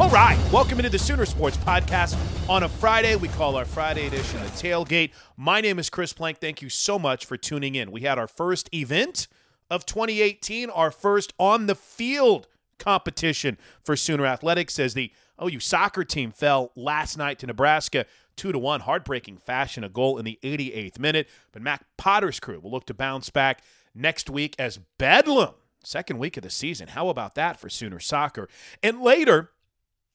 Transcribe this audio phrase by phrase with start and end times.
[0.00, 2.16] All right, welcome into the Sooner Sports Podcast
[2.48, 3.16] on a Friday.
[3.16, 5.10] We call our Friday edition the Tailgate.
[5.36, 6.38] My name is Chris Plank.
[6.38, 7.90] Thank you so much for tuning in.
[7.90, 9.26] We had our first event
[9.68, 12.46] of 2018, our first on the field
[12.78, 15.10] competition for Sooner Athletics as the
[15.42, 18.06] OU soccer team fell last night to Nebraska.
[18.36, 21.28] Two to one, heartbreaking fashion, a goal in the 88th minute.
[21.50, 23.62] But Matt Potter's crew will look to bounce back
[23.96, 26.86] next week as Bedlam, second week of the season.
[26.86, 28.48] How about that for Sooner soccer?
[28.80, 29.50] And later,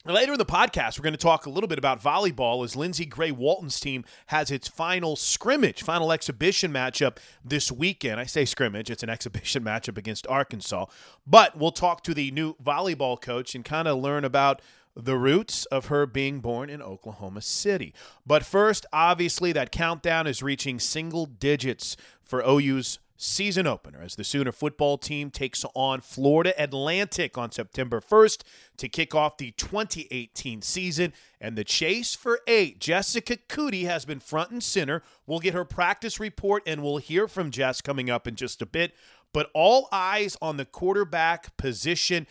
[0.05, 3.05] Later in the podcast, we're going to talk a little bit about volleyball as Lindsey
[3.05, 8.19] Gray Walton's team has its final scrimmage, final exhibition matchup this weekend.
[8.19, 10.87] I say scrimmage, it's an exhibition matchup against Arkansas.
[11.25, 14.61] But we'll talk to the new volleyball coach and kind of learn about
[14.93, 17.93] the roots of her being born in Oklahoma City.
[18.27, 24.23] But first, obviously, that countdown is reaching single digits for OU's season opener as the
[24.23, 28.43] Sooner football team takes on Florida Atlantic on September 1st
[28.77, 31.13] to kick off the 2018 season.
[31.39, 35.03] And the chase for eight, Jessica Coody has been front and center.
[35.25, 38.65] We'll get her practice report and we'll hear from Jess coming up in just a
[38.65, 38.93] bit.
[39.33, 42.27] But all eyes on the quarterback position.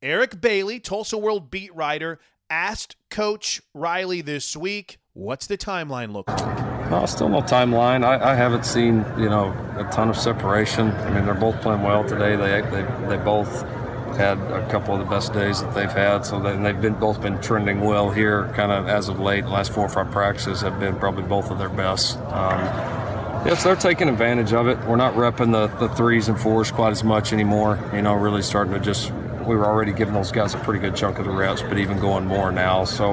[0.00, 6.28] Eric Bailey, Tulsa World beat writer, asked Coach Riley this week, what's the timeline look
[6.28, 6.77] like?
[6.90, 8.02] No, still no timeline.
[8.02, 10.90] I, I, haven't seen you know a ton of separation.
[10.90, 12.34] I mean, they're both playing well today.
[12.34, 13.62] They they, they both
[14.16, 16.24] had a couple of the best days that they've had.
[16.24, 19.44] So they, they've been both been trending well here, kind of as of late.
[19.44, 22.16] Last four or five practices have been probably both of their best.
[22.18, 22.60] Um,
[23.46, 24.78] yes, they're taking advantage of it.
[24.86, 27.78] We're not repping the, the threes and fours quite as much anymore.
[27.92, 29.12] You know, really starting to just
[29.46, 31.98] we were already giving those guys a pretty good chunk of the reps, but even
[31.98, 32.84] going more now.
[32.84, 33.12] So.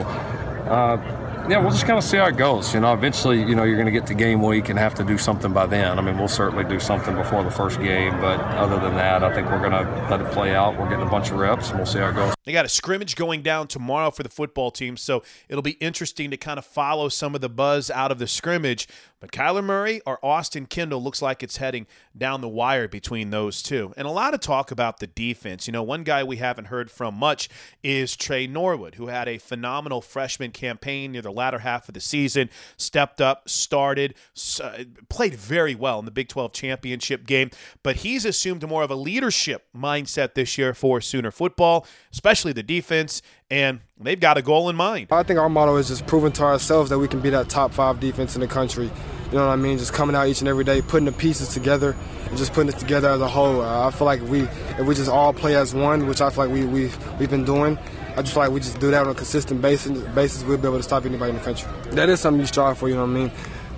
[0.65, 2.73] Uh, yeah, we'll just kind of see how it goes.
[2.73, 5.03] You know, eventually, you know, you're going to get to game week and have to
[5.03, 5.99] do something by then.
[5.99, 9.33] I mean, we'll certainly do something before the first game, but other than that, I
[9.33, 10.77] think we're going to let it play out.
[10.79, 12.33] We're getting a bunch of reps, and we'll see how it goes.
[12.45, 16.31] They got a scrimmage going down tomorrow for the football team, so it'll be interesting
[16.31, 18.87] to kind of follow some of the buzz out of the scrimmage.
[19.19, 23.63] But Kyler Murray or Austin Kendall looks like it's heading down the wire between those
[23.63, 23.93] two.
[23.95, 25.67] And a lot of talk about the defense.
[25.67, 27.49] You know, one guy we haven't heard from much
[27.81, 32.01] is Tre Norwood, who had a phenomenal freshman campaign near the latter half of the
[32.01, 34.15] season, stepped up, started,
[34.61, 37.51] uh, played very well in the Big 12 championship game.
[37.83, 42.63] But he's assumed more of a leadership mindset this year for Sooner football, especially the
[42.63, 45.07] defense and they've got a goal in mind.
[45.11, 47.73] I think our motto is just proving to ourselves that we can be that top
[47.73, 48.85] five defense in the country.
[48.85, 49.77] You know what I mean?
[49.77, 51.95] Just coming out each and every day, putting the pieces together,
[52.27, 53.61] and just putting it together as a whole.
[53.61, 56.45] Uh, I feel like we if we just all play as one, which I feel
[56.45, 57.77] like we we we've been doing.
[58.15, 60.01] I just feel like we just do that on a consistent basis.
[60.13, 61.69] Basis, we'll be able to stop anybody in the country.
[61.91, 62.87] That is something you strive for.
[62.87, 63.31] You know what I mean?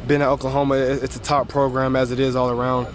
[0.06, 2.88] Being at Oklahoma, it's a top program as it is all around.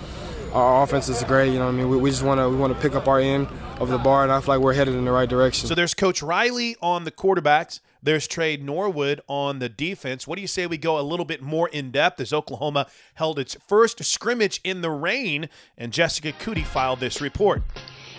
[0.53, 1.53] Our offense is great.
[1.53, 1.89] You know what I mean?
[1.89, 3.49] We, we just want to we want to pick up our end
[3.81, 5.69] of the bar, and I feel like we're headed in the right direction.
[5.69, 7.81] So there's Coach Riley on the quarterbacks.
[8.03, 10.27] There's Tre Norwood on the defense.
[10.27, 13.39] What do you say we go a little bit more in depth as Oklahoma held
[13.39, 15.49] its first scrimmage in the rain?
[15.79, 17.63] And Jessica Coody filed this report.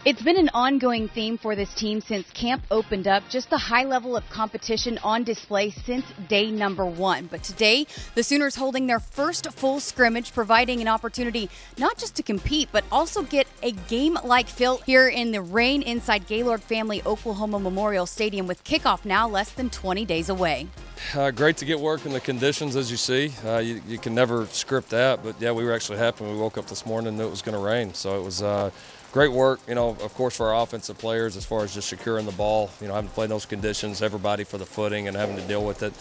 [0.05, 3.85] It's been an ongoing theme for this team since camp opened up, just the high
[3.85, 7.27] level of competition on display since day number one.
[7.27, 12.23] But today, the Sooners holding their first full scrimmage, providing an opportunity not just to
[12.23, 17.01] compete, but also get a game like feel here in the rain inside Gaylord Family
[17.05, 20.67] Oklahoma Memorial Stadium with kickoff now less than 20 days away.
[21.15, 23.31] Uh, great to get work in the conditions, as you see.
[23.45, 26.39] Uh, you, you, can never script that, but yeah, we were actually happy when we
[26.39, 27.93] woke up this morning and knew it was going to rain.
[27.93, 28.69] So it was uh,
[29.13, 32.25] great work, you know, of course, for our offensive players as far as just securing
[32.25, 35.15] the ball, you know, having to play in those conditions, everybody for the footing and
[35.15, 35.93] having to deal with it.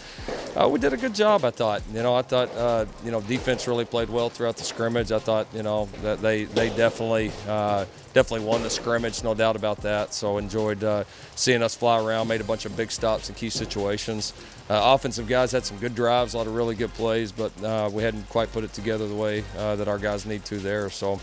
[0.57, 1.83] Uh, we did a good job, I thought.
[1.93, 5.13] You know, I thought, uh, you know, defense really played well throughout the scrimmage.
[5.13, 9.57] I thought, you know, that they, they definitely, uh, definitely won the scrimmage, no doubt
[9.57, 10.15] about that.
[10.15, 11.05] So enjoyed uh,
[11.37, 14.33] seeing us fly around, made a bunch of big stops in key situations.
[14.71, 17.91] Uh, offensive guys had some good drives, a lot of really good plays, but uh,
[17.93, 20.89] we hadn't quite put it together the way that our guys need to there.
[20.89, 21.21] So,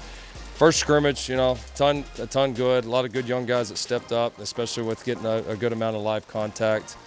[0.59, 2.83] first scrimmage, you know, ton, a ton good.
[2.83, 5.71] A lot of good young guys that stepped up, especially with getting a, a good
[5.71, 6.97] amount of live contact.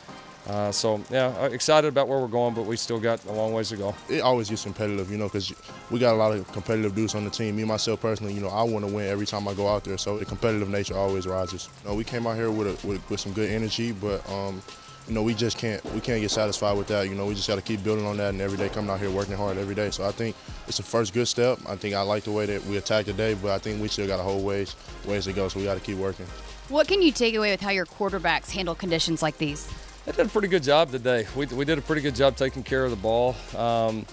[0.48, 3.68] Uh, so yeah, excited about where we're going, but we still got a long ways
[3.68, 3.94] to go.
[4.08, 5.52] It always gets competitive, you know, because
[5.90, 7.54] we got a lot of competitive dudes on the team.
[7.54, 9.98] Me myself personally, you know, I want to win every time I go out there,
[9.98, 11.68] so the competitive nature always rises.
[11.84, 14.62] You know, we came out here with, a, with, with some good energy, but um,
[15.08, 17.08] you know, we just can't we can't get satisfied with that.
[17.08, 19.00] You know, we just got to keep building on that, and every day coming out
[19.00, 19.90] here working hard every day.
[19.90, 20.36] So I think
[20.68, 21.58] it's the first good step.
[21.66, 24.06] I think I like the way that we attack today, but I think we still
[24.06, 24.76] got a whole ways
[25.06, 25.48] ways to go.
[25.48, 26.26] So we got to keep working.
[26.68, 29.70] What can you take away with how your quarterbacks handle conditions like these?
[30.06, 31.26] They did a pretty good job today.
[31.36, 33.36] We, we did a pretty good job taking care of the ball.
[33.56, 34.06] Um,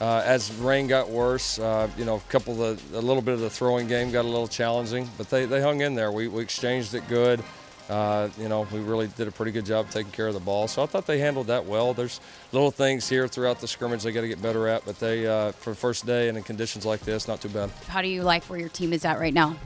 [0.00, 3.34] uh, as rain got worse, uh, you know, a couple of the, a little bit
[3.34, 6.12] of the throwing game got a little challenging, but they, they hung in there.
[6.12, 7.42] We, we exchanged it good.
[7.88, 10.66] Uh, you know, we really did a pretty good job taking care of the ball.
[10.66, 11.92] So I thought they handled that well.
[11.92, 12.18] There's
[12.52, 15.52] little things here throughout the scrimmage they got to get better at, but they, uh,
[15.52, 17.70] for the first day and in conditions like this, not too bad.
[17.88, 19.56] How do you like where your team is at right now?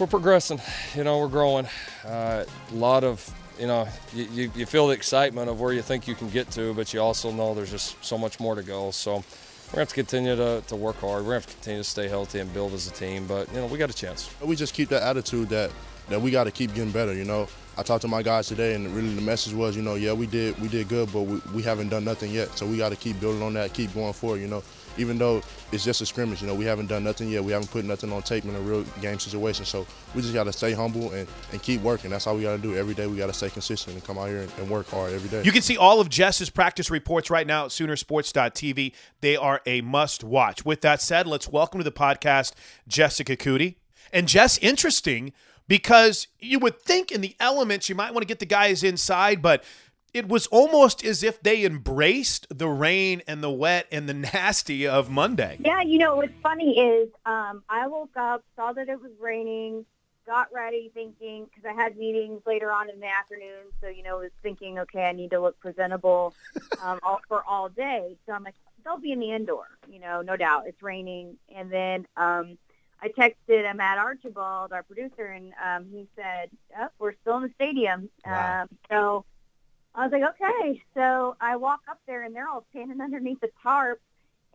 [0.00, 0.60] We're progressing.
[0.96, 1.66] You know, we're growing.
[2.04, 5.82] Uh, a lot of, you know, you, you, you feel the excitement of where you
[5.82, 8.62] think you can get to, but you also know there's just so much more to
[8.62, 8.90] go.
[8.90, 11.22] So we're going to have to continue to, to work hard.
[11.22, 13.48] We're going to have to continue to stay healthy and build as a team, but,
[13.52, 14.28] you know, we got a chance.
[14.42, 15.70] We just keep that attitude that,
[16.10, 17.48] that we got to keep getting better, you know.
[17.78, 20.26] I talked to my guys today, and really the message was, you know, yeah, we
[20.26, 22.50] did we did good, but we, we haven't done nothing yet.
[22.58, 24.40] So we got to keep building on that, keep going forward.
[24.40, 24.62] You know,
[24.98, 25.40] even though
[25.72, 27.42] it's just a scrimmage, you know, we haven't done nothing yet.
[27.42, 29.64] We haven't put nothing on tape in a real game situation.
[29.64, 32.10] So we just got to stay humble and, and keep working.
[32.10, 33.06] That's all we got to do every day.
[33.06, 35.42] We got to stay consistent and come out here and, and, work hard every day.
[35.44, 38.92] You can see all of Jess's practice reports right now at Soonersports.tv.
[39.20, 40.64] They are a must watch.
[40.64, 42.52] With that said, let's welcome to the podcast
[42.86, 43.76] Jessica Coody.
[44.12, 45.32] And Jess, interesting
[45.70, 49.40] because you would think in the elements you might want to get the guys inside,
[49.40, 49.62] but
[50.12, 54.84] it was almost as if they embraced the rain and the wet and the nasty
[54.84, 55.58] of Monday.
[55.64, 59.86] Yeah, you know what's funny is um, I woke up, saw that it was raining,
[60.26, 64.18] got ready thinking because I had meetings later on in the afternoon, so you know
[64.18, 66.34] was thinking, okay, I need to look presentable
[66.82, 68.16] um, all, for all day.
[68.26, 70.64] So I'm like, they'll be in the indoor, you know, no doubt.
[70.66, 72.08] It's raining, and then.
[72.16, 72.58] Um,
[73.02, 77.42] I texted uh, Matt Archibald, our producer, and um, he said, oh, "We're still in
[77.44, 78.62] the stadium." Wow.
[78.62, 79.24] Um, so
[79.94, 83.50] I was like, "Okay." So I walk up there, and they're all standing underneath the
[83.62, 84.00] tarp,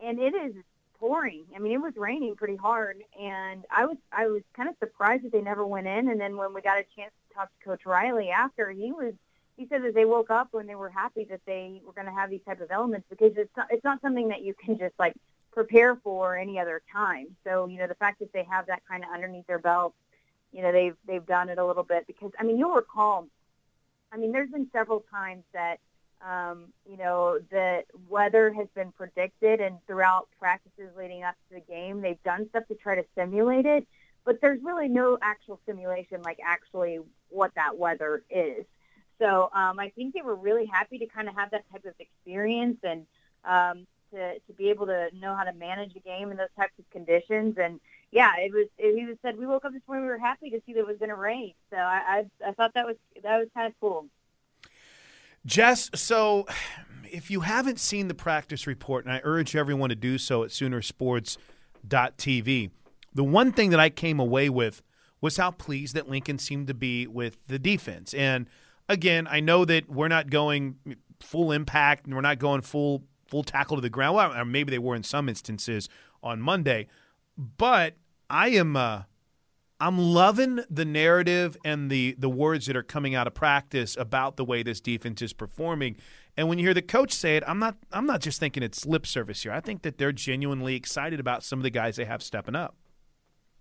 [0.00, 0.54] and it is
[0.98, 1.44] pouring.
[1.54, 5.24] I mean, it was raining pretty hard, and I was I was kind of surprised
[5.24, 6.08] that they never went in.
[6.08, 9.14] And then when we got a chance to talk to Coach Riley after, he was
[9.56, 12.12] he said that they woke up when they were happy that they were going to
[12.12, 14.94] have these type of elements because it's not it's not something that you can just
[14.98, 15.14] like
[15.56, 17.28] prepare for any other time.
[17.42, 19.94] So, you know, the fact that they have that kind of underneath their belt,
[20.52, 23.26] you know, they've they've done it a little bit because I mean, you'll recall
[24.12, 25.78] I mean, there's been several times that
[26.26, 31.60] um, you know, the weather has been predicted and throughout practices leading up to the
[31.60, 33.86] game, they've done stuff to try to simulate it,
[34.24, 38.64] but there's really no actual simulation like actually what that weather is.
[39.18, 41.94] So um, I think they were really happy to kind of have that type of
[41.98, 43.06] experience and
[43.44, 43.86] um,
[44.16, 46.88] to, to be able to know how to manage a game in those types of
[46.90, 47.56] conditions.
[47.58, 47.80] And
[48.10, 48.66] yeah, it was.
[48.78, 50.06] It, he said we woke up this morning.
[50.06, 51.52] We were happy to see that it was going to rain.
[51.70, 54.06] So I, I I thought that was that was kind of cool.
[55.44, 56.46] Jess, so
[57.04, 60.50] if you haven't seen the practice report, and I urge everyone to do so at
[60.50, 62.70] Soonersports.tv,
[63.14, 64.82] the one thing that I came away with
[65.20, 68.12] was how pleased that Lincoln seemed to be with the defense.
[68.12, 68.46] And
[68.88, 70.76] again, I know that we're not going
[71.20, 74.16] full impact and we're not going full full tackle to the ground.
[74.16, 75.88] Well, or maybe they were in some instances
[76.22, 76.86] on Monday,
[77.36, 77.94] but
[78.28, 79.02] I am uh,
[79.78, 84.36] I'm loving the narrative and the the words that are coming out of practice about
[84.36, 85.96] the way this defense is performing.
[86.36, 88.86] And when you hear the coach say it, I'm not I'm not just thinking it's
[88.86, 89.52] lip service here.
[89.52, 92.74] I think that they're genuinely excited about some of the guys they have stepping up.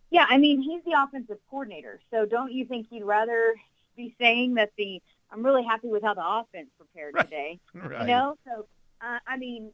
[0.10, 2.00] Yeah, I mean, he's the offensive coordinator.
[2.12, 3.56] So don't you think he'd rather
[3.98, 7.60] be saying that the I'm really happy with how the offense prepared today.
[7.74, 8.02] Right.
[8.02, 8.68] You know, so
[9.02, 9.72] uh, I mean,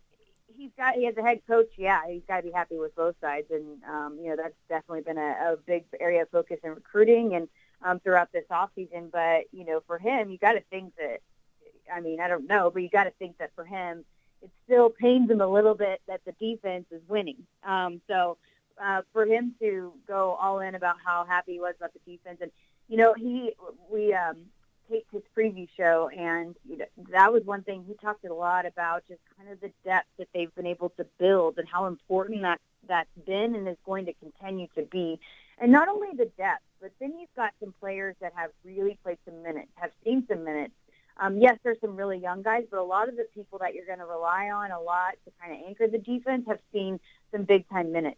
[0.57, 1.69] he's got he has a head coach.
[1.77, 5.01] Yeah, he's got to be happy with both sides, and um, you know that's definitely
[5.01, 7.47] been a, a big area of focus in recruiting and
[7.83, 9.09] um, throughout this off season.
[9.11, 11.19] But you know, for him, you got to think that.
[11.93, 14.05] I mean, I don't know, but you got to think that for him,
[14.41, 17.37] it still pains him a little bit that the defense is winning.
[17.63, 18.37] Um, so
[18.81, 22.37] uh, for him to go all in about how happy he was about the defense,
[22.41, 22.51] and
[22.87, 23.53] you know, he
[23.89, 24.37] we um,
[24.91, 28.65] taped his preview show, and you know, that was one thing he talked a lot
[28.65, 32.41] about, just kind of the depth that they've been able to build and how important
[32.41, 35.19] that that's been and is going to continue to be.
[35.57, 39.19] And not only the depth, but then you've got some players that have really played
[39.25, 40.73] some minutes, have seen some minutes.
[41.17, 43.85] Um, yes, there's some really young guys, but a lot of the people that you're
[43.85, 46.99] going to rely on a lot to kind of anchor the defense have seen
[47.31, 48.17] some big time minutes.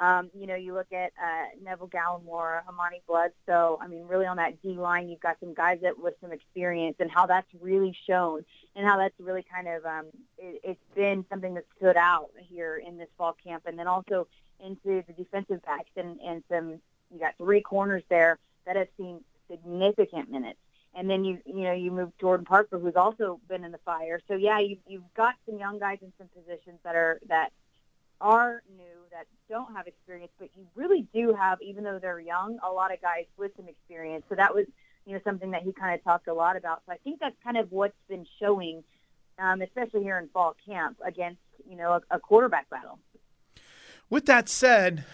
[0.00, 3.78] Um, you know, you look at uh, Neville Gallimore, Amani Bledsoe.
[3.82, 6.96] I mean, really on that D line, you've got some guys that with some experience,
[7.00, 8.42] and how that's really shown,
[8.74, 10.06] and how that's really kind of um,
[10.38, 14.26] it, it's been something that stood out here in this fall camp, and then also
[14.58, 16.80] into the defensive backs and and some.
[17.12, 20.60] You got three corners there that have seen significant minutes.
[20.94, 24.20] And then you you know you move Jordan Parker, who's also been in the fire.
[24.28, 27.52] So yeah, you you've got some young guys in some positions that are that
[28.20, 32.58] are new that don't have experience, but you really do have, even though they're young,
[32.66, 34.24] a lot of guys with some experience.
[34.28, 34.66] So that was,
[35.06, 36.82] you know, something that he kind of talked a lot about.
[36.86, 38.84] So I think that's kind of what's been showing,
[39.38, 42.98] um, especially here in fall camp against, you know, a, a quarterback battle.
[44.08, 45.04] With that said,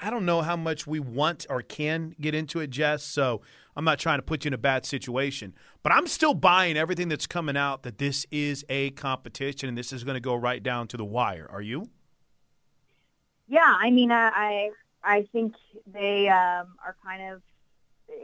[0.00, 3.02] I don't know how much we want or can get into it, Jess.
[3.02, 3.42] So
[3.76, 7.08] I'm not trying to put you in a bad situation, but I'm still buying everything
[7.08, 10.62] that's coming out that this is a competition and this is going to go right
[10.62, 11.46] down to the wire.
[11.50, 11.90] Are you?
[13.48, 14.70] Yeah, I mean, I
[15.02, 15.54] I, think
[15.86, 17.42] they um, are kind of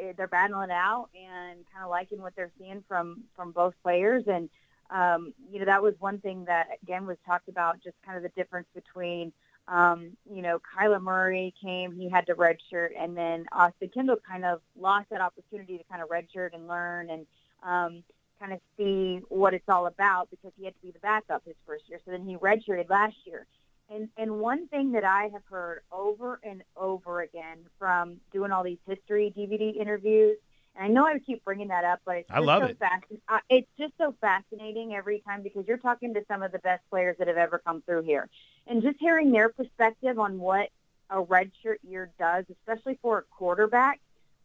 [0.00, 3.74] eh, they're battling it out and kind of liking what they're seeing from from both
[3.82, 4.24] players.
[4.26, 4.48] And
[4.90, 8.22] um, you know that was one thing that again was talked about just kind of
[8.24, 9.32] the difference between
[9.68, 14.44] um, you know Kyler Murray came he had to redshirt and then Austin Kendall kind
[14.44, 17.26] of lost that opportunity to kind of redshirt and learn and
[17.62, 18.02] um,
[18.40, 21.54] kind of see what it's all about because he had to be the backup his
[21.64, 22.00] first year.
[22.04, 23.46] So then he redshirted last year
[23.92, 28.62] and and one thing that I have heard over and over again from doing all
[28.62, 30.38] these history DVD interviews,
[30.75, 32.78] and I know I keep bringing that up, but it's I love so it.
[32.78, 36.58] Fasc- uh, it's just so fascinating every time because you're talking to some of the
[36.61, 38.28] best players that have ever come through here,
[38.66, 40.70] and just hearing their perspective on what
[41.11, 44.00] a redshirt year does, especially for a quarterback.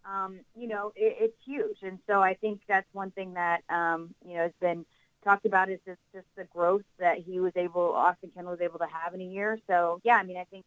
[0.06, 4.14] Um, you know, it, it's huge, and so I think that's one thing that um,
[4.26, 4.86] you know has been
[5.28, 8.80] talked about is just, just the growth that he was able, Austin Kendall was able
[8.80, 9.60] to have in a year.
[9.68, 10.64] So, yeah, I mean, I think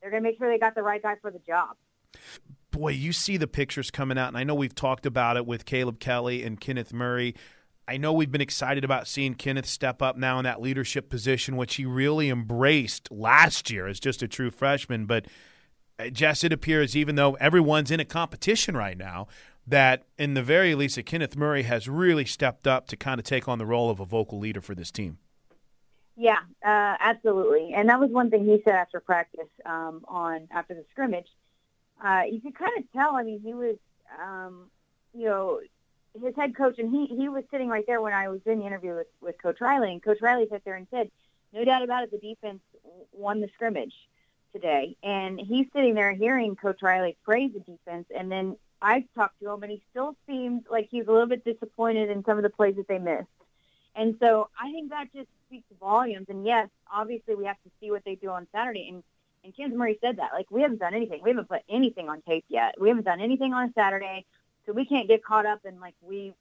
[0.00, 1.76] they're going to make sure they got the right guy for the job.
[2.72, 5.64] Boy, you see the pictures coming out, and I know we've talked about it with
[5.64, 7.34] Caleb Kelly and Kenneth Murray.
[7.86, 11.56] I know we've been excited about seeing Kenneth step up now in that leadership position,
[11.56, 15.06] which he really embraced last year as just a true freshman.
[15.06, 15.26] But
[15.98, 19.28] uh, Jess, it appears even though everyone's in a competition right now,
[19.66, 23.48] that in the very least, Kenneth Murray has really stepped up to kind of take
[23.48, 25.18] on the role of a vocal leader for this team.
[26.16, 27.72] Yeah, uh, absolutely.
[27.74, 31.28] And that was one thing he said after practice um, on after the scrimmage.
[32.02, 33.16] Uh, you could kind of tell.
[33.16, 33.76] I mean, he was,
[34.22, 34.70] um,
[35.14, 35.60] you know,
[36.22, 38.66] his head coach, and he he was sitting right there when I was in the
[38.66, 41.10] interview with, with Coach Riley, and Coach Riley sat there and said,
[41.52, 42.60] "No doubt about it, the defense
[43.12, 43.94] won the scrimmage
[44.54, 49.40] today." And he's sitting there hearing Coach Riley praise the defense, and then I talked
[49.40, 52.36] to him, and he still seemed like he was a little bit disappointed in some
[52.36, 53.26] of the plays that they missed.
[53.94, 56.26] And so I think that just speaks volumes.
[56.28, 58.88] And yes, obviously we have to see what they do on Saturday.
[58.88, 59.02] And
[59.46, 61.22] and Kenneth Murray said that like we haven't done anything.
[61.22, 62.74] We haven't put anything on tape yet.
[62.80, 64.26] We haven't done anything on a Saturday,
[64.66, 66.34] so we can't get caught up in like we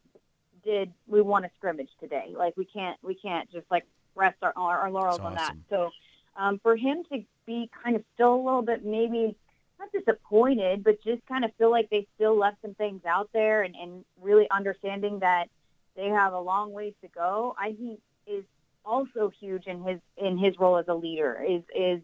[0.63, 0.91] did.
[1.07, 2.33] We won a scrimmage today.
[2.35, 5.55] Like we can't we can't just like rest our our, our laurels That's on that.
[5.69, 5.91] So
[6.35, 9.35] um, for him to be kind of still a little bit maybe
[9.79, 13.63] not disappointed, but just kind of feel like they still left some things out there
[13.63, 15.49] and, and really understanding that
[15.95, 18.43] they have a long ways to go, I think is
[18.83, 21.43] also huge in his in his role as a leader.
[21.47, 22.01] Is is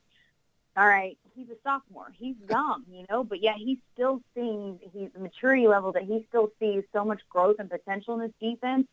[0.75, 1.17] all right.
[1.35, 2.11] He's a sophomore.
[2.17, 6.51] He's young, you know, but yet he's still seeing he's maturity level that he still
[6.59, 8.87] sees so much growth and potential in this defense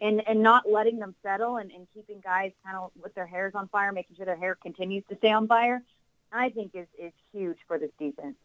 [0.00, 3.54] and and not letting them settle and, and keeping guys kind of with their hairs
[3.54, 5.82] on fire, making sure their hair continues to stay on fire,
[6.32, 8.36] I think is is huge for this defense.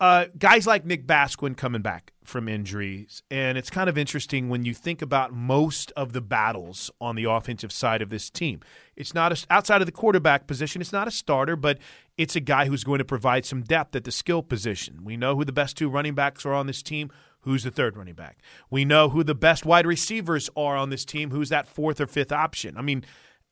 [0.00, 4.64] Uh, guys like Nick Basquine coming back from injuries, and it's kind of interesting when
[4.64, 8.60] you think about most of the battles on the offensive side of this team.
[8.96, 10.80] It's not a, outside of the quarterback position.
[10.80, 11.78] It's not a starter, but
[12.18, 15.04] it's a guy who's going to provide some depth at the skill position.
[15.04, 17.10] We know who the best two running backs are on this team
[17.44, 18.38] who's the third running back.
[18.70, 22.06] We know who the best wide receivers are on this team, who's that fourth or
[22.06, 22.76] fifth option.
[22.76, 23.04] I mean,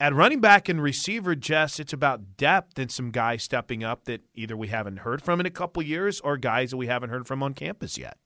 [0.03, 4.21] at running back and receiver, Jess, it's about depth and some guys stepping up that
[4.35, 7.25] either we haven't heard from in a couple years or guys that we haven't heard
[7.25, 8.19] from on campus yet.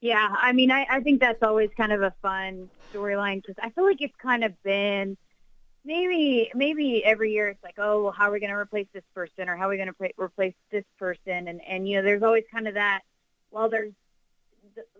[0.00, 3.70] Yeah, I mean, I, I think that's always kind of a fun storyline because I
[3.70, 5.16] feel like it's kind of been
[5.84, 9.02] maybe maybe every year it's like, oh, well, how are we going to replace this
[9.12, 11.48] person or how are we going to replace this person?
[11.48, 13.00] And and you know, there's always kind of that.
[13.50, 13.92] Well, there's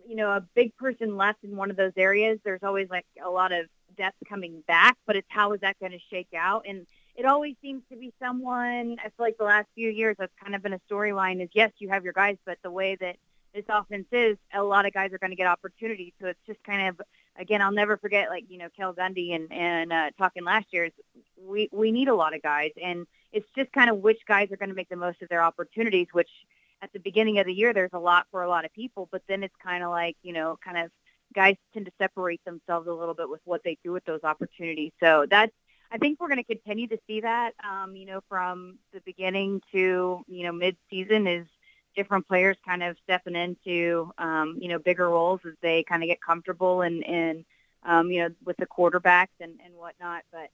[0.05, 3.31] you know a big person left in one of those areas, there's always like a
[3.31, 3.66] lot of
[3.97, 4.97] depth coming back.
[5.07, 6.65] But it's how is that going to shake out?
[6.69, 8.97] And it always seems to be someone.
[9.00, 11.43] I feel like the last few years that's kind of been a storyline.
[11.43, 13.17] Is yes, you have your guys, but the way that
[13.55, 16.12] this offense is, a lot of guys are going to get opportunities.
[16.21, 17.00] So it's just kind of
[17.38, 20.91] again, I'll never forget like you know Cale Gundy and and uh, talking last year.
[21.43, 24.57] We we need a lot of guys, and it's just kind of which guys are
[24.57, 26.31] going to make the most of their opportunities, which
[26.83, 29.23] at the beginning of the year, there's a lot for a lot of people, but
[29.29, 30.91] then it's kind of like, you know, kind of
[31.37, 34.93] guys tend to separate themselves a little bit with what they do with those opportunities.
[34.99, 35.52] So that's,
[35.93, 39.62] I think we're going to continue to see that, um, you know, from the beginning
[39.73, 41.47] to, you know, mid-season is
[41.95, 46.09] different players kind of stepping into, um, you know, bigger roles as they kind of
[46.09, 47.45] get comfortable and, and
[47.85, 50.23] um, you know, with the quarterbacks and, and whatnot.
[50.33, 50.50] But,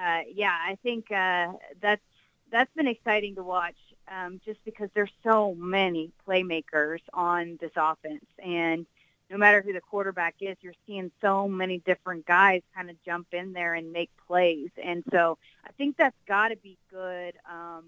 [0.00, 1.48] uh, yeah, I think uh,
[1.80, 2.06] that's,
[2.52, 3.76] that's been exciting to watch
[4.08, 8.24] um, just because there's so many playmakers on this offense.
[8.38, 8.86] And
[9.30, 13.28] no matter who the quarterback is, you're seeing so many different guys kind of jump
[13.32, 14.70] in there and make plays.
[14.82, 17.34] And so I think that's got to be good.
[17.48, 17.84] Um,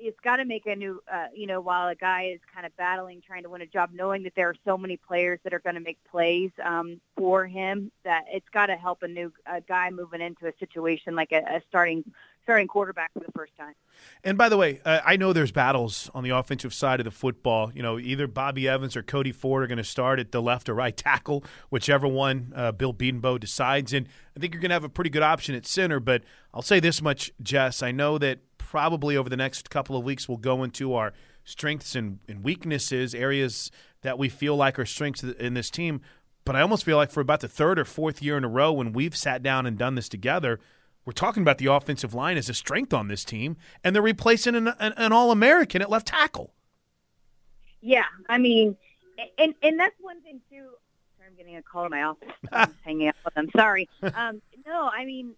[0.00, 2.76] it's got to make a new, uh, you know, while a guy is kind of
[2.76, 5.58] battling, trying to win a job, knowing that there are so many players that are
[5.60, 9.60] going to make plays um, for him, that it's got to help a new a
[9.60, 12.04] guy moving into a situation like a, a starting
[12.48, 13.74] starting quarterback for the first time.
[14.24, 17.10] And by the way, uh, I know there's battles on the offensive side of the
[17.10, 17.70] football.
[17.74, 20.66] You know, either Bobby Evans or Cody Ford are going to start at the left
[20.70, 23.92] or right tackle, whichever one uh, Bill Bedenbaugh decides.
[23.92, 26.00] And I think you're going to have a pretty good option at center.
[26.00, 26.22] But
[26.54, 27.82] I'll say this much, Jess.
[27.82, 31.12] I know that probably over the next couple of weeks we'll go into our
[31.44, 36.00] strengths and, and weaknesses, areas that we feel like are strengths in this team.
[36.46, 38.72] But I almost feel like for about the third or fourth year in a row,
[38.72, 40.58] when we've sat down and done this together–
[41.08, 44.54] we're talking about the offensive line as a strength on this team, and they're replacing
[44.54, 46.52] an, an, an All American at left tackle.
[47.80, 48.76] Yeah, I mean,
[49.38, 50.66] and and that's one thing too.
[51.16, 52.28] Sorry, I'm getting a call in my office.
[52.52, 53.48] I'm hanging out with them.
[53.56, 53.88] Sorry.
[54.02, 55.32] Um, no, I mean,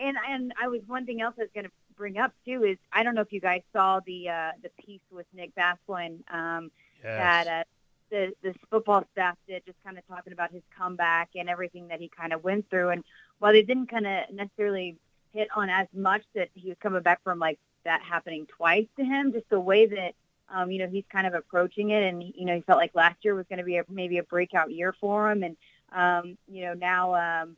[0.00, 2.78] and and I was one thing else I was going to bring up too is
[2.90, 6.70] I don't know if you guys saw the uh, the piece with Nick Basquine um,
[7.04, 7.18] yes.
[7.18, 7.64] that uh,
[8.10, 12.00] the the football staff did, just kind of talking about his comeback and everything that
[12.00, 12.88] he kind of went through.
[12.88, 13.04] And
[13.40, 14.96] while they didn't kind of necessarily
[15.32, 19.04] hit on as much that he was coming back from like that happening twice to
[19.04, 20.14] him, just the way that
[20.52, 23.16] um, you know he's kind of approaching it, and you know he felt like last
[23.24, 25.56] year was going to be a, maybe a breakout year for him, and
[25.92, 27.56] um, you know now um,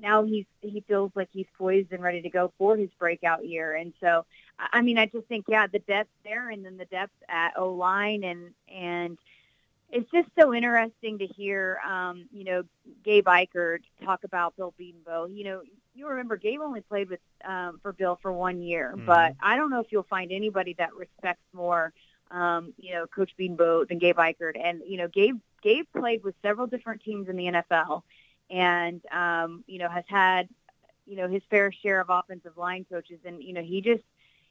[0.00, 3.74] now he's he feels like he's poised and ready to go for his breakout year,
[3.74, 4.24] and so
[4.58, 7.72] I mean I just think yeah the depth there, and then the depth at O
[7.72, 9.18] line, and and
[9.90, 12.62] it's just so interesting to hear, um, you know,
[13.04, 15.34] Gabe Ikard talk about Bill Bedenbaugh.
[15.34, 15.62] You know,
[15.94, 19.06] you remember Gabe only played with um, for Bill for one year, mm-hmm.
[19.06, 21.92] but I don't know if you'll find anybody that respects more,
[22.30, 24.60] um, you know, Coach Bedenbaugh than Gabe Ikard.
[24.62, 28.02] And you know, Gabe Gabe played with several different teams in the NFL,
[28.50, 30.50] and um, you know, has had,
[31.06, 34.04] you know, his fair share of offensive line coaches, and you know, he just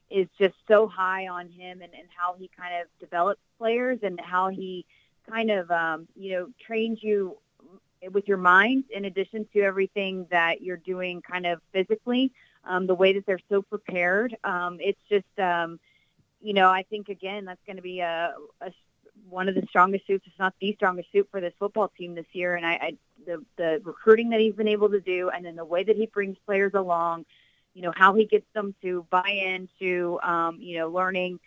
[0.09, 4.19] is just so high on him and, and how he kind of develops players and
[4.19, 4.85] how he
[5.29, 7.37] kind of um, you know trains you
[8.11, 12.31] with your mind in addition to everything that you're doing kind of physically
[12.63, 14.35] um, the way that they're so prepared.
[14.43, 15.79] Um, it's just um,
[16.39, 18.71] you know i think again that's going to be a, a
[19.29, 22.27] one of the strongest suits if not the strongest suit for this football team this
[22.33, 22.55] year.
[22.55, 22.93] And I, I
[23.25, 26.05] the the recruiting that he's been able to do and then the way that he
[26.05, 27.25] brings players along
[27.73, 31.39] you know how he gets them to buy into um, you know learning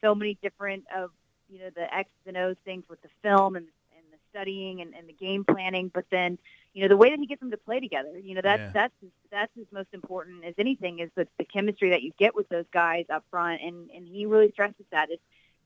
[0.00, 1.10] so many different of
[1.48, 4.94] you know the X's and O's things with the film and and the studying and,
[4.94, 6.38] and the game planning, but then
[6.74, 8.18] you know the way that he gets them to play together.
[8.18, 8.70] You know that's Yeah.
[8.72, 8.94] that's
[9.30, 12.66] that's as most important as anything is the, the chemistry that you get with those
[12.72, 15.18] guys up front, and and he really stresses that is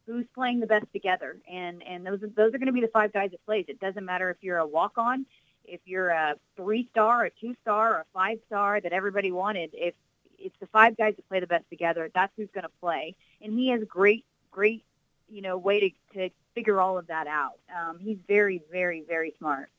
[0.07, 2.89] who's playing the best together, and and those are, those are going to be the
[2.89, 3.65] five guys that plays.
[3.69, 5.27] It doesn't matter if you're a walk on,
[5.65, 9.71] if you're a three star, a two star, a five star that everybody wanted.
[9.73, 9.95] If
[10.39, 13.53] it's the five guys that play the best together, that's who's going to play, and
[13.53, 14.85] he has great great
[15.33, 17.59] you know way to to figure all of that out.
[17.75, 19.71] Um, he's very very very smart.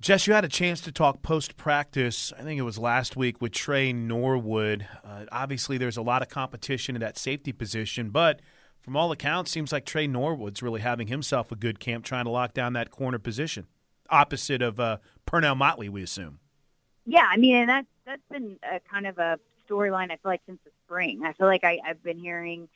[0.00, 2.32] Jess, you had a chance to talk post practice.
[2.36, 4.86] I think it was last week with Tre Norwood.
[5.04, 8.40] Uh, obviously, there's a lot of competition in that safety position, but
[8.80, 12.32] from all accounts, seems like Tre Norwood's really having himself a good camp trying to
[12.32, 13.68] lock down that corner position,
[14.10, 16.40] opposite of uh, Parnell Motley, we assume.
[17.06, 19.38] Yeah, I mean, and that's that's been a kind of a
[19.70, 20.10] storyline.
[20.10, 21.22] I feel like since the spring.
[21.24, 22.68] I feel like I, I've been hearing,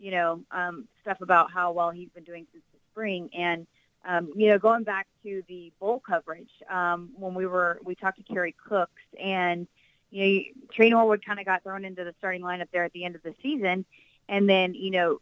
[0.00, 3.66] you know, um, stuff about how well he's been doing since the spring, and
[4.04, 8.18] um, you know, going back to the bowl coverage um, when we were we talked
[8.18, 9.66] to Kerry Cooks, and
[10.10, 13.04] you know, Tre Norwood kind of got thrown into the starting lineup there at the
[13.04, 13.84] end of the season,
[14.28, 15.20] and then you know.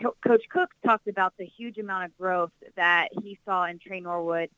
[0.00, 4.00] Co- Coach Cook talked about the huge amount of growth that he saw in Tre
[4.00, 4.48] Norwood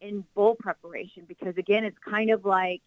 [0.00, 2.80] in bowl preparation because again it's kind of like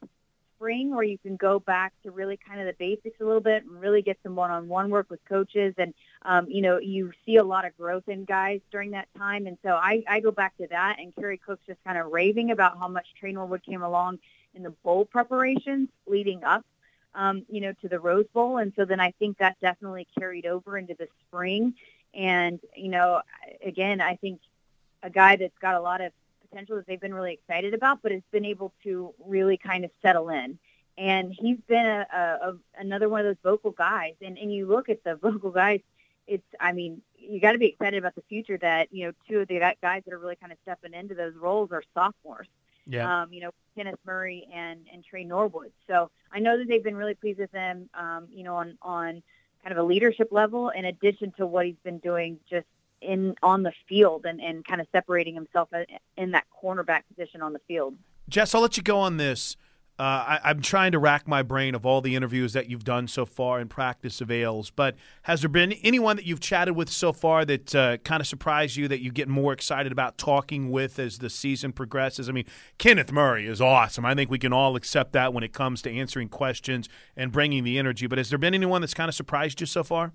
[0.58, 3.64] spring where you can go back to really kind of the basics a little bit
[3.64, 5.74] and really get some one-on-one work with coaches.
[5.78, 5.94] And
[6.24, 9.48] um, you know you see a lot of growth in guys during that time.
[9.48, 12.52] And so I, I go back to that and Kerry Cook's just kind of raving
[12.52, 14.20] about how much Tre Norwood came along
[14.54, 16.66] in the bowl preparations leading up
[17.14, 18.58] um, you know to the Rose Bowl.
[18.58, 21.76] And so then I think that definitely carried over into the spring.
[22.14, 23.22] And you know
[23.66, 24.42] again I think
[25.04, 26.12] a guy that's got a lot of
[26.58, 29.92] potential that they've been really excited about, but has been able to really kind of
[30.02, 30.58] settle in.
[30.98, 34.14] And he's been a, a, a another one of those vocal guys.
[34.22, 35.82] And and you look at the vocal guys,
[36.26, 38.58] it's I mean you got to be excited about the future.
[38.58, 41.36] That you know two of the guys that are really kind of stepping into those
[41.36, 42.48] roles are sophomores.
[42.88, 43.22] Yeah.
[43.22, 45.72] Um, you know Kenneth Murray and and Tre Norwood.
[45.88, 47.90] So I know that they've been really pleased with them.
[47.94, 49.22] Um, you know on on
[49.64, 52.66] kind of a leadership level, in addition to what he's been doing just
[53.02, 55.70] in on the field and, and kind of separating himself
[56.18, 57.96] in that cornerback position on the field.
[58.30, 59.56] Jess, I'll let you go on this.
[60.00, 63.08] Uh, I, I'm trying to rack my brain of all the interviews that you've done
[63.08, 66.88] so far in practice of Ailes, but has there been anyone that you've chatted with
[66.88, 70.70] so far that uh, kind of surprised you that you get more excited about talking
[70.70, 72.30] with as the season progresses?
[72.30, 72.46] I mean,
[72.78, 74.06] Kenneth Murray is awesome.
[74.06, 77.64] I think we can all accept that when it comes to answering questions and bringing
[77.64, 78.06] the energy.
[78.06, 80.14] But has there been anyone that's kind of surprised you so far?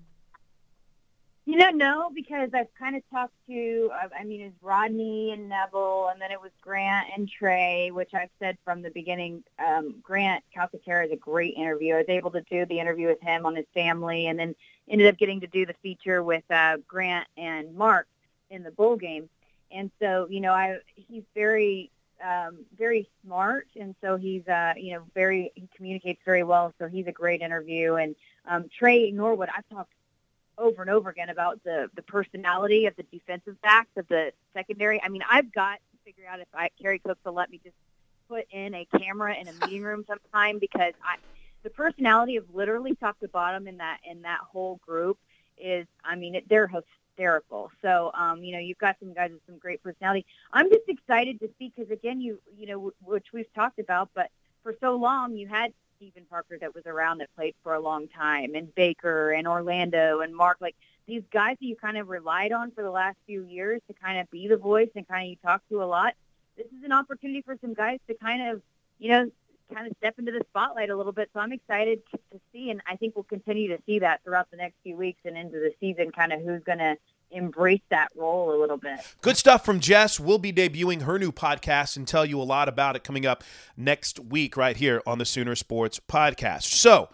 [1.45, 6.07] You know, no, because I've kind of talked to, I mean, it's Rodney and Neville,
[6.07, 9.43] and then it was Grant and Tre, which I've said from the beginning.
[9.59, 11.95] Um, Grant Calcaterra is a great interview.
[11.95, 14.55] I was able to do the interview with him on his family, and then
[14.87, 18.07] ended up getting to do the feature with uh, Grant and Mark
[18.49, 19.27] in the bowl game.
[19.69, 21.91] And so, you know, I he's very,
[22.23, 26.73] um, very smart, and so he's, uh, you know, very he communicates very well.
[26.79, 27.95] So he's a great interview.
[27.95, 29.91] And um, Tre Norwood, I've talked
[30.57, 35.01] over and over again about the the personality of the defensive backs of the secondary.
[35.01, 37.75] I mean, I've got to figure out if I Kerry Cooks will let me just
[38.29, 41.17] put in a camera in a meeting room sometime because I
[41.63, 45.17] the personality of literally top to bottom in that in that whole group
[45.57, 47.71] is I mean it, they're hysterical.
[47.81, 50.25] So um, you know you've got some guys with some great personality.
[50.51, 54.29] I'm just excited to see because again you you know which we've talked about, but
[54.61, 58.07] for so long you had Steven Parker that was around that played for a long
[58.07, 60.75] time, and Baker and Orlando and Mark, like
[61.05, 64.19] these guys that you kind of relied on for the last few years to kind
[64.19, 66.13] of be the voice and kind of you talk to a lot.
[66.57, 68.61] This is an opportunity for some guys to kind of,
[68.99, 69.31] you know,
[69.73, 71.29] kind of step into the spotlight a little bit.
[71.33, 74.57] So I'm excited to, see, and I think we'll continue to see that throughout the
[74.57, 76.95] next few weeks and into the season, kind of who's going to
[77.33, 78.99] embrace that role a little bit.
[79.21, 80.19] Good stuff from Jess.
[80.19, 83.43] We'll be debuting her new podcast and tell you a lot about it coming up
[83.75, 86.63] next week right here on the Sooner Sports Podcast.
[86.63, 87.09] So,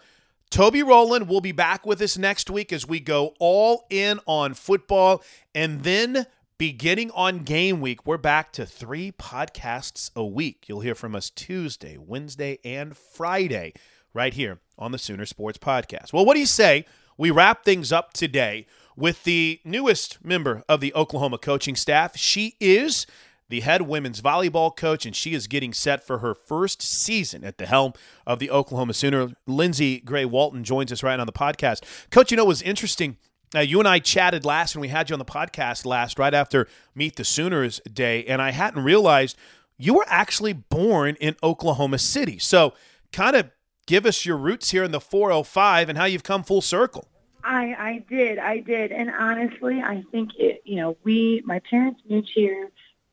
[0.50, 4.54] Toby Rowland will be back with us next week as we go all in on
[4.54, 5.22] football.
[5.54, 6.26] And then
[6.58, 10.64] beginning on game week, we're back to three podcasts a week.
[10.68, 13.74] You'll hear from us Tuesday, Wednesday, and Friday
[14.12, 16.12] right here on the Sooner Sports Podcast.
[16.12, 16.84] Well, what do you say?
[17.16, 18.66] We wrap things up today
[19.00, 22.18] with the newest member of the Oklahoma coaching staff.
[22.18, 23.06] She is
[23.48, 27.56] the head women's volleyball coach, and she is getting set for her first season at
[27.56, 27.94] the helm
[28.26, 29.32] of the Oklahoma Sooner.
[29.46, 31.82] Lindsey Gray Walton joins us right on the podcast.
[32.10, 33.16] Coach, you know, it was interesting.
[33.56, 36.34] Uh, you and I chatted last, and we had you on the podcast last, right
[36.34, 39.36] after Meet the Sooners Day, and I hadn't realized
[39.78, 42.38] you were actually born in Oklahoma City.
[42.38, 42.74] So,
[43.12, 43.50] kind of
[43.86, 47.09] give us your roots here in the 405 and how you've come full circle.
[47.44, 50.62] I I did I did, and honestly, I think it.
[50.64, 52.70] You know, we my parents moved here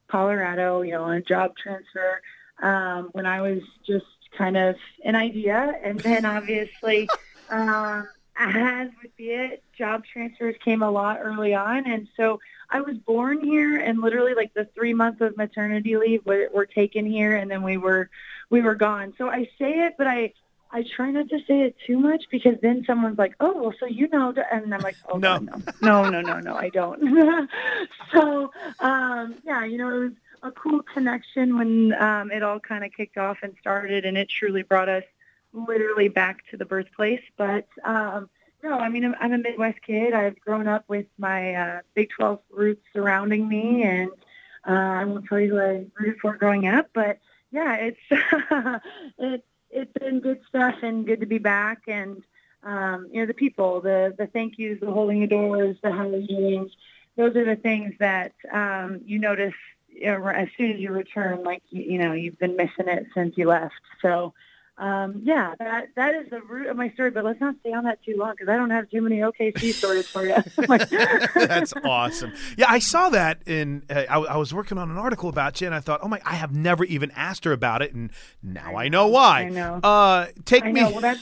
[0.08, 2.22] Colorado, you know, on a job transfer
[2.62, 4.06] um, when I was just
[4.38, 7.10] kind of an idea, and then obviously,
[7.50, 12.98] um, as be it, job transfers came a lot early on, and so I was
[12.98, 17.36] born here, and literally like the three months of maternity leave were, were taken here,
[17.36, 18.10] and then we were
[18.50, 19.14] we were gone.
[19.18, 20.34] So I say it, but I
[20.72, 23.86] I try not to say it too much because then someone's like, "Oh, well, so
[23.86, 27.02] you know," and I'm like, "Oh no, no, no, no, no, no, I don't."
[28.12, 30.12] so, um, yeah, you know, it was
[30.44, 34.30] a cool connection when um, it all kind of kicked off and started, and it
[34.30, 35.04] truly brought us
[35.54, 37.24] literally back to the birthplace.
[37.38, 38.30] But um,
[38.64, 40.14] no, I mean, I'm, I'm a Midwest kid.
[40.14, 44.12] I've grown up with my uh, Big 12 roots surrounding me, and
[44.68, 47.20] uh, I won't tell you who I rooted for growing up, but
[47.52, 48.00] yeah, it's
[49.18, 51.82] it's it's been good stuff and good to be back.
[51.88, 52.24] And
[52.64, 56.70] um, you know, the people, the the thank yous, the holding the doors, the you?
[57.16, 59.54] Those are the things that um, you notice
[60.04, 63.48] as soon as you return, like you, you know, you've been missing it since you
[63.48, 63.74] left.
[64.02, 64.34] So
[64.78, 67.10] um, yeah, that that is the root of my story.
[67.10, 69.74] But let's not stay on that too long because I don't have too many OKC
[69.74, 70.36] stories for you.
[71.48, 72.34] That's awesome.
[72.58, 73.84] Yeah, I saw that in.
[73.90, 76.22] Uh, I, I, was working on an article about you, and I thought, oh my,
[76.24, 78.12] I have never even asked her about it, and
[78.44, 79.42] now I know, why.
[79.42, 79.80] I know.
[79.82, 80.82] Uh, take I me.
[80.82, 80.92] Know.
[80.92, 81.22] Well, that's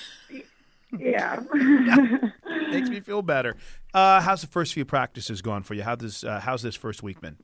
[0.99, 1.39] yeah.
[2.71, 3.55] Makes me feel better.
[3.93, 5.83] Uh, how's the first few practices going for you?
[5.83, 7.37] How does uh, how's this first week been?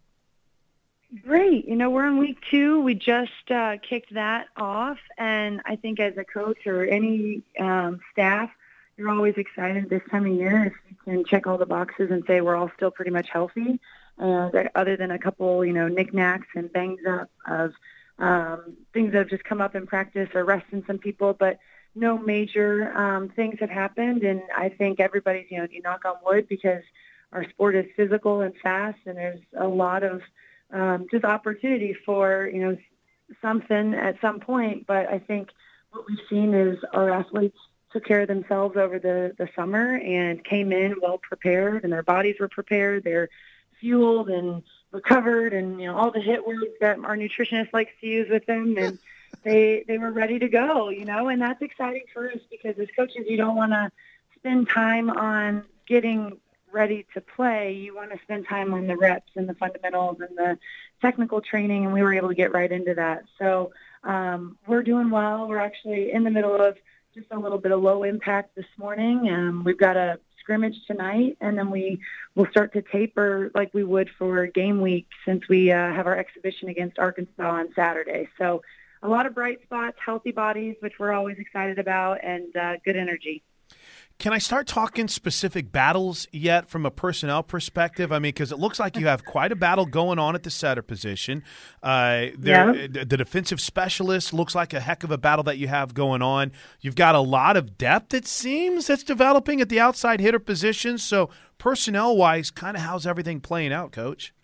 [1.19, 1.67] Great.
[1.67, 2.81] You know, we're in week two.
[2.81, 7.99] We just uh, kicked that off, and I think as a coach or any um,
[8.13, 8.49] staff,
[8.95, 12.23] you're always excited this time of year if you can check all the boxes and
[12.27, 13.77] say we're all still pretty much healthy,
[14.19, 17.73] uh, other than a couple, you know, knickknacks and bangs up of
[18.17, 21.59] um, things that have just come up in practice or resting some people, but
[21.93, 24.23] no major um, things have happened.
[24.23, 26.83] And I think everybody's, you know, you knock on wood because
[27.33, 30.21] our sport is physical and fast, and there's a lot of
[30.71, 32.77] um, just opportunity for you know
[33.41, 34.87] something at some point.
[34.87, 35.49] But I think
[35.91, 37.57] what we've seen is our athletes
[37.91, 42.03] took care of themselves over the the summer and came in well prepared, and their
[42.03, 43.03] bodies were prepared.
[43.03, 43.29] They're
[43.79, 48.07] fueled and recovered, and you know all the hit words that our nutritionist likes to
[48.07, 48.97] use with them, and
[49.43, 50.89] they they were ready to go.
[50.89, 53.91] You know, and that's exciting for us because as coaches, you don't want to
[54.37, 56.37] spend time on getting
[56.73, 60.37] ready to play, you want to spend time on the reps and the fundamentals and
[60.37, 60.57] the
[61.01, 63.23] technical training, and we were able to get right into that.
[63.39, 63.71] So
[64.03, 65.47] um, we're doing well.
[65.47, 66.77] We're actually in the middle of
[67.13, 69.29] just a little bit of low impact this morning.
[69.29, 71.99] Um, we've got a scrimmage tonight, and then we
[72.35, 76.17] will start to taper like we would for game week since we uh, have our
[76.17, 78.29] exhibition against Arkansas on Saturday.
[78.37, 78.61] So
[79.03, 82.95] a lot of bright spots, healthy bodies, which we're always excited about, and uh, good
[82.95, 83.43] energy.
[84.21, 88.11] Can I start talking specific battles yet from a personnel perspective?
[88.11, 90.51] I mean, because it looks like you have quite a battle going on at the
[90.51, 91.43] setter position.
[91.81, 93.03] Uh, there, yeah.
[93.03, 96.51] The defensive specialist looks like a heck of a battle that you have going on.
[96.81, 100.99] You've got a lot of depth, it seems, that's developing at the outside hitter position.
[100.99, 104.35] So, personnel wise, kind of how's everything playing out, Coach?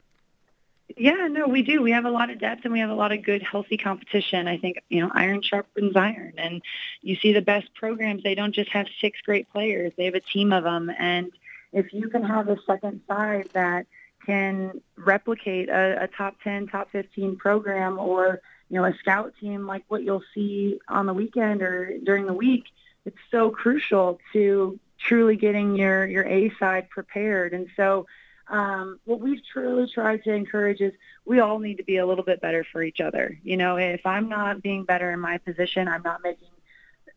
[0.96, 1.82] Yeah, no, we do.
[1.82, 4.48] We have a lot of depth and we have a lot of good, healthy competition.
[4.48, 6.34] I think, you know, iron sharpens iron.
[6.38, 6.62] And
[7.02, 10.22] you see the best programs, they don't just have six great players, they have a
[10.22, 10.90] team of them.
[10.98, 11.32] And
[11.74, 13.86] if you can have a second side that
[14.26, 19.68] can replicate a, a top 10, top 15 program or, you know, a scout team
[19.68, 22.64] like what you'll see on the weekend or during the week,
[23.06, 27.54] it's so crucial to truly getting your, your A side prepared.
[27.54, 28.08] And so,
[28.50, 30.94] um, what we've truly tried to encourage is
[31.26, 33.38] we all need to be a little bit better for each other.
[33.44, 36.48] You know, if I'm not being better in my position, I'm not making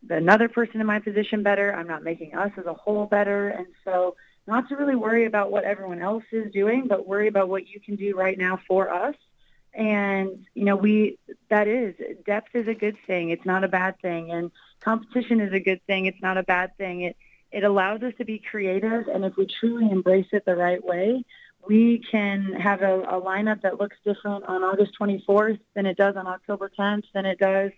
[0.08, 1.74] another person in my position better.
[1.74, 3.48] I'm not making us as a whole better.
[3.48, 4.16] And so
[4.46, 7.80] not to really worry about what everyone else is doing, but worry about what you
[7.80, 9.14] can do right now for us.
[9.72, 11.94] And, you know, we, that is,
[12.26, 13.30] depth is a good thing.
[13.30, 14.32] It's not a bad thing.
[14.32, 16.06] And competition is a good thing.
[16.06, 17.02] It's not a bad thing.
[17.02, 17.16] It,
[17.52, 21.24] it allows us to be creative, and if we truly embrace it the right way,
[21.66, 26.16] we can have a, a lineup that looks different on August 24th than it does
[26.16, 27.70] on October 10th, than it does,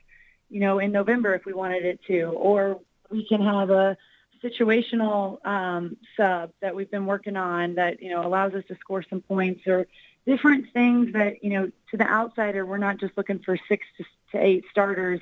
[0.51, 2.81] you know, in November if we wanted it to, or
[3.11, 3.97] we can have a
[4.43, 9.05] situational um, sub that we've been working on that you know allows us to score
[9.09, 9.87] some points or
[10.27, 14.05] different things that you know to the outsider we're not just looking for six to,
[14.33, 15.21] to eight starters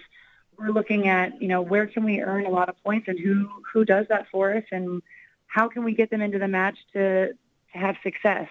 [0.61, 3.49] we're looking at, you know, where can we earn a lot of points and who
[3.73, 5.03] who does that for us and
[5.47, 8.49] how can we get them into the match to, to have success.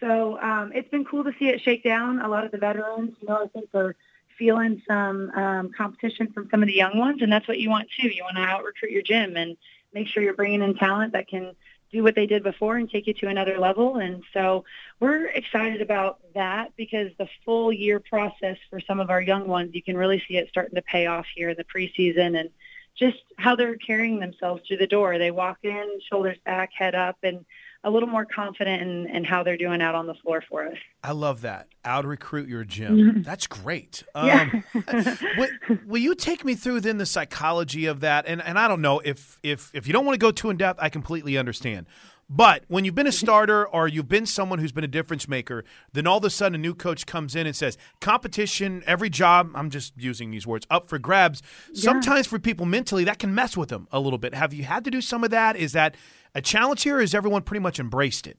[0.00, 2.20] So um, it's been cool to see it shake down.
[2.20, 3.96] A lot of the veterans, you know, I think are
[4.38, 7.88] feeling some um, competition from some of the young ones, and that's what you want
[7.98, 8.08] too.
[8.08, 9.56] You want to out recruit your gym and
[9.92, 11.56] make sure you're bringing in talent that can
[11.90, 13.96] do what they did before and take you to another level.
[13.96, 14.64] And so
[15.00, 19.70] we're excited about that because the full year process for some of our young ones,
[19.74, 22.50] you can really see it starting to pay off here in the preseason and
[22.98, 25.18] just how they're carrying themselves through the door.
[25.18, 27.44] They walk in, shoulders back, head up, and
[27.84, 30.76] a little more confident in, in how they're doing out on the floor for us.
[31.02, 31.68] I love that.
[31.84, 33.22] Out recruit your gym.
[33.22, 34.02] That's great.
[34.14, 35.14] Um, Yeah.
[35.36, 35.48] will,
[35.86, 38.24] will you take me through then the psychology of that?
[38.26, 40.56] And and I don't know if if if you don't want to go too in
[40.56, 41.86] depth, I completely understand.
[42.30, 45.64] But when you've been a starter or you've been someone who's been a difference maker,
[45.92, 49.50] then all of a sudden a new coach comes in and says, competition, every job,
[49.54, 51.42] I'm just using these words, up for grabs.
[51.72, 54.34] Sometimes for people mentally, that can mess with them a little bit.
[54.34, 55.56] Have you had to do some of that?
[55.56, 55.96] Is that
[56.34, 58.36] a challenge here or has everyone pretty much embraced it?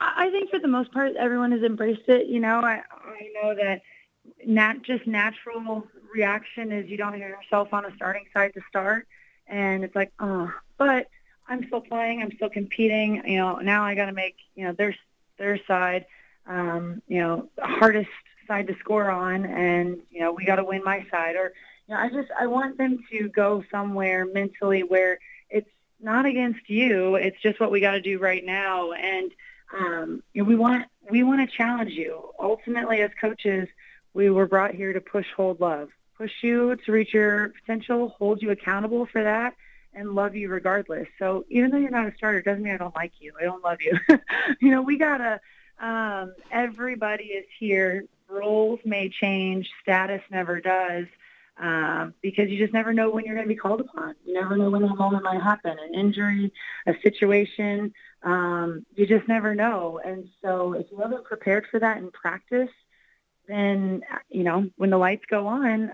[0.00, 2.28] I I think for the most part, everyone has embraced it.
[2.28, 3.82] You know, I, I know that
[4.46, 9.06] not just natural reaction is you don't hear yourself on a starting side to start,
[9.46, 11.08] and it's like, oh, but
[11.46, 13.22] I'm still playing, I'm still competing.
[13.26, 14.94] You know, now I got to make you know their
[15.38, 16.06] their side,
[16.46, 18.10] um, you know, the hardest
[18.46, 21.36] side to score on, and you know we got to win my side.
[21.36, 21.52] Or
[21.88, 25.18] you know, I just I want them to go somewhere mentally where
[25.50, 27.16] it's not against you.
[27.16, 29.30] It's just what we got to do right now, and
[29.72, 32.30] um, you know, we want we want to challenge you.
[32.38, 33.68] Ultimately, as coaches,
[34.14, 38.40] we were brought here to push, hold, love, push you to reach your potential, hold
[38.40, 39.54] you accountable for that,
[39.94, 41.08] and love you regardless.
[41.18, 43.32] So even though you're not a starter, doesn't mean I don't like you.
[43.40, 43.98] I don't love you.
[44.60, 45.40] you know, we gotta.
[45.80, 48.04] Um, everybody is here.
[48.28, 49.70] Roles may change.
[49.82, 51.06] Status never does.
[51.56, 54.16] Um, because you just never know when you're going to be called upon.
[54.24, 56.52] You never know when that moment might happen, an injury,
[56.86, 57.92] a situation.
[58.24, 60.00] Um, you just never know.
[60.04, 62.70] And so if you haven't prepared for that in practice,
[63.46, 65.92] then, you know, when the lights go on,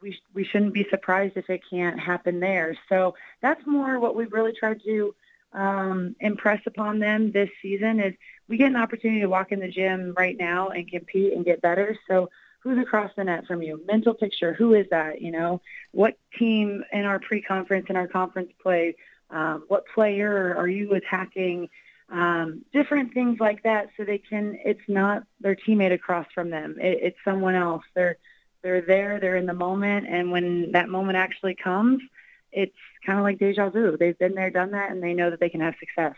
[0.00, 2.76] we, we shouldn't be surprised if it can't happen there.
[2.88, 5.14] So that's more what we've really tried to
[5.52, 8.14] um, impress upon them this season is
[8.48, 11.62] we get an opportunity to walk in the gym right now and compete and get
[11.62, 11.96] better.
[12.08, 12.30] So
[12.60, 13.80] who's across the net from you?
[13.86, 14.52] Mental picture.
[14.52, 15.22] Who is that?
[15.22, 18.96] You know, what team in our pre-conference and our conference play?
[19.30, 21.68] Um, what player are you attacking?
[22.10, 24.58] Um, different things like that, so they can.
[24.64, 26.76] It's not their teammate across from them.
[26.80, 27.82] It, it's someone else.
[27.94, 28.18] They're
[28.66, 29.20] they're there.
[29.20, 32.02] They're in the moment, and when that moment actually comes,
[32.50, 32.74] it's
[33.06, 33.96] kind of like deja vu.
[33.96, 36.16] They've been there, done that, and they know that they can have success.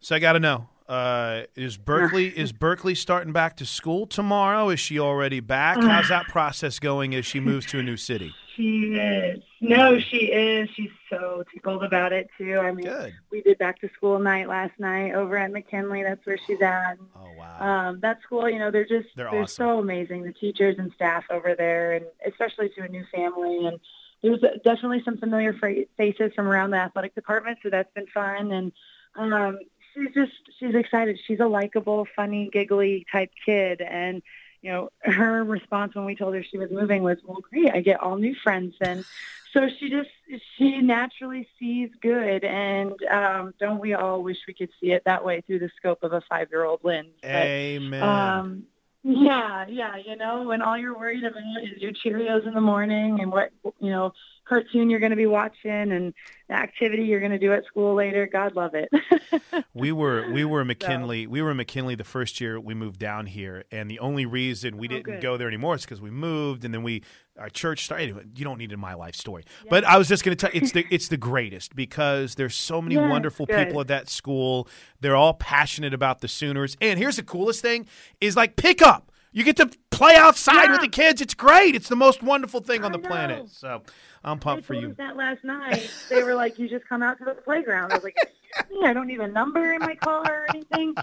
[0.00, 4.70] So I got to know: uh, is Berkeley is Berkeley starting back to school tomorrow?
[4.70, 5.76] Is she already back?
[5.78, 8.34] How's that process going as she moves to a new city?
[8.56, 9.42] She is.
[9.60, 10.70] No, she is.
[10.74, 12.58] She's so tickled about it too.
[12.58, 12.90] I mean,
[13.30, 16.02] we did back to school night last night over at McKinley.
[16.02, 16.96] That's where she's at.
[17.14, 17.27] Oh
[17.60, 17.88] wow.
[17.90, 19.66] Um, that school, you know, they're just They're they're, awesome.
[19.66, 20.22] so amazing.
[20.24, 23.66] The teachers and staff over there, and especially to a new family.
[23.66, 23.80] And
[24.22, 25.52] there's definitely some familiar
[25.96, 28.52] faces from around the athletic department, so that's been fun.
[28.52, 28.72] And
[29.16, 29.58] um,
[29.94, 31.18] she's just she's excited.
[31.26, 34.22] She's a likable, funny, giggly type kid, and
[34.60, 37.80] you know, her response when we told her she was moving was, "Well, great, I
[37.80, 39.04] get all new friends." And
[39.52, 40.10] so she just
[40.56, 45.24] she naturally sees good, and um, don't we all wish we could see it that
[45.24, 47.14] way through the scope of a five-year-old lens?
[47.22, 48.02] But, Amen.
[48.02, 48.62] um,
[49.02, 53.20] yeah, yeah, you know, when all you're worried about is your Cheerios in the morning
[53.20, 54.12] and what you know
[54.48, 56.14] cartoon you're going to be watching and
[56.48, 58.26] the activity you're going to do at school later.
[58.26, 58.88] God love it.
[59.74, 61.26] we were we were McKinley.
[61.26, 64.86] We were McKinley the first year we moved down here, and the only reason we
[64.86, 65.20] oh, didn't good.
[65.20, 67.02] go there anymore is because we moved, and then we
[67.38, 68.32] our church started.
[68.36, 70.72] You don't need my life story, but I was just going to tell you, it's
[70.72, 73.66] the it's the greatest because there's so many Yes, wonderful good.
[73.66, 74.68] people at that school.
[75.00, 77.86] They're all passionate about the Sooners, and here's the coolest thing:
[78.20, 79.12] is like pickup.
[79.30, 81.20] You get to play outside with the kids.
[81.20, 81.74] It's great.
[81.74, 83.48] It's the most wonderful thing on the planet.
[83.50, 83.82] So
[84.24, 84.94] I'm pumped for you.
[84.98, 85.90] that last night.
[86.08, 88.16] They were like, "You just come out to the playground." I was like,
[88.56, 90.94] "Excuse me, I don't need a number in my car or anything."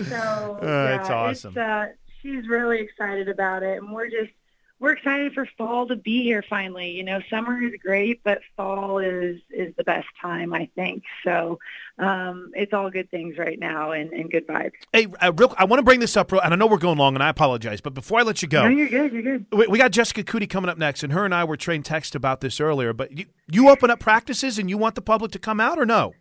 [0.00, 1.50] So yeah, it's awesome.
[1.50, 1.86] It's, uh,
[2.22, 4.32] she's really excited about it, and we're just
[4.78, 6.90] we're excited for fall to be here finally.
[6.90, 11.02] You know, summer is great, but fall is is the best time, I think.
[11.24, 11.58] So
[11.98, 14.72] um, it's all good things right now, and, and good vibes.
[14.92, 16.98] Hey, uh, real, I want to bring this up, real, and I know we're going
[16.98, 19.12] long, and I apologize, but before I let you go, No, you're good.
[19.12, 19.46] You're good.
[19.50, 22.14] we, we got Jessica Coody coming up next, and her and I were trained text
[22.14, 22.92] about this earlier.
[22.92, 25.86] But you, you open up practices, and you want the public to come out, or
[25.86, 26.12] no?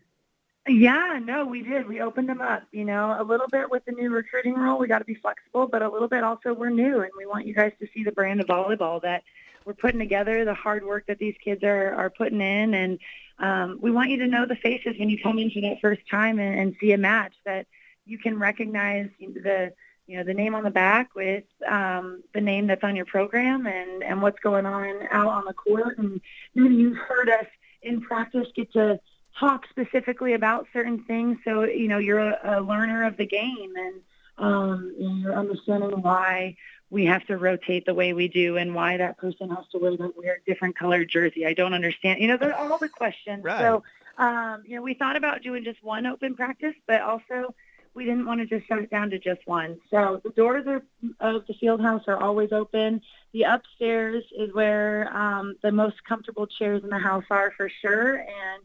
[0.68, 1.88] Yeah, no, we did.
[1.88, 4.80] We opened them up, you know, a little bit with the new recruiting rule.
[4.80, 7.46] We got to be flexible, but a little bit also we're new and we want
[7.46, 9.24] you guys to see the brand of volleyball that
[9.64, 12.74] we're putting together, the hard work that these kids are, are putting in.
[12.74, 13.00] And
[13.38, 16.02] um, we want you to know the faces when you come in for that first
[16.10, 17.68] time and, and see a match that
[18.06, 19.72] you can recognize the,
[20.08, 23.68] you know, the name on the back with um, the name that's on your program
[23.68, 26.00] and, and what's going on out on the court.
[26.00, 26.20] And
[26.56, 27.46] then you've heard us
[27.84, 29.00] in practice get to
[29.40, 31.38] talk specifically about certain things.
[31.44, 34.02] So, you know, you're a, a learner of the game and
[34.38, 36.58] um, you're understanding why
[36.90, 39.94] we have to rotate the way we do and why that person has to wear,
[40.16, 41.46] wear a different colored jersey.
[41.46, 42.22] I don't understand.
[42.22, 43.44] You know, they're all the questions.
[43.44, 43.60] Right.
[43.60, 43.84] So,
[44.18, 47.54] um, you know, we thought about doing just one open practice, but also
[47.96, 49.80] we didn't want to just shut it down to just one.
[49.90, 50.84] So the doors are,
[51.20, 53.02] of the field house are always open.
[53.34, 58.18] The upstairs is where um, the most comfortable chairs in the house are for sure.
[58.18, 58.64] And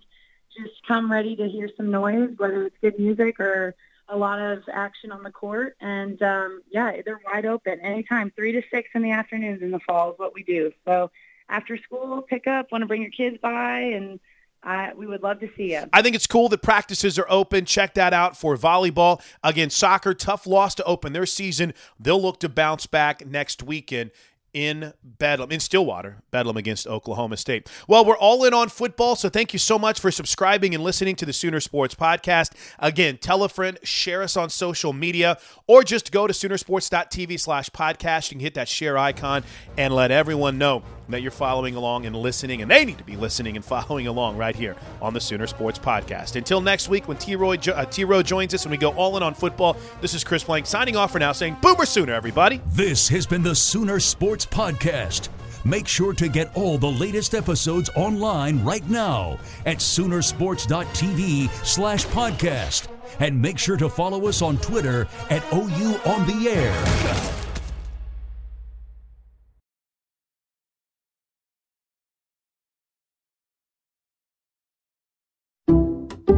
[0.56, 3.74] just come ready to hear some noise, whether it's good music or
[4.08, 5.76] a lot of action on the court.
[5.80, 9.80] And um, yeah, they're wide open anytime, three to six in the afternoons in the
[9.80, 10.72] fall is what we do.
[10.84, 11.10] So
[11.48, 14.20] after school, pick up, want to bring your kids by, and
[14.62, 15.84] uh, we would love to see you.
[15.92, 17.64] I think it's cool that practices are open.
[17.64, 19.22] Check that out for volleyball.
[19.42, 21.72] Again, soccer, tough loss to open their season.
[21.98, 24.10] They'll look to bounce back next weekend
[24.52, 27.68] in Bedlam, in Stillwater, Bedlam against Oklahoma State.
[27.86, 31.16] Well, we're all in on football, so thank you so much for subscribing and listening
[31.16, 32.52] to the Sooner Sports Podcast.
[32.78, 37.70] Again, tell a friend, share us on social media, or just go to Soonersports.tv slash
[37.70, 38.30] podcast.
[38.30, 39.44] You can hit that share icon
[39.76, 43.16] and let everyone know that you're following along and listening, and they need to be
[43.16, 46.36] listening and following along right here on the Sooner Sports Podcast.
[46.36, 49.22] Until next week, when T-Roy, jo- uh, T-Roy joins us and we go all in
[49.22, 52.60] on football, this is Chris Plank signing off for now, saying Boomer Sooner, everybody.
[52.68, 55.28] This has been the Sooner Sports Podcast.
[55.64, 62.88] Make sure to get all the latest episodes online right now at Soonersports.tv slash podcast.
[63.18, 67.36] And make sure to follow us on Twitter at OU on the air.